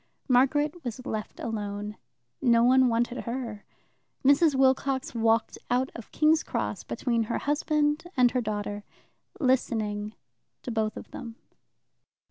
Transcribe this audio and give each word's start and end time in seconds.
Margaret 0.27 0.83
was 0.83 1.05
left 1.05 1.39
alone. 1.39 1.95
No 2.41 2.63
one 2.63 2.87
wanted 2.87 3.25
her. 3.25 3.65
Mrs. 4.25 4.55
Wilcox 4.55 5.13
walked 5.13 5.59
out 5.69 5.91
of 5.93 6.11
King's 6.11 6.41
Cross 6.41 6.85
between 6.85 7.25
her 7.25 7.37
husband 7.37 8.05
and 8.17 8.31
her 8.31 8.41
daughter, 8.41 8.83
listening 9.39 10.15
to 10.63 10.71
both 10.71 10.97
of 10.97 11.11
them. 11.11 11.35